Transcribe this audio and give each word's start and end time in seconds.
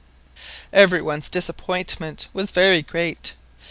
Every 0.73 0.99
one's 1.03 1.29
disappointment 1.29 2.27
was 2.33 2.49
very 2.49 2.81
great. 2.81 3.33